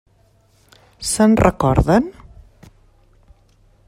Se'n 1.09 1.35
recorden? 1.47 2.07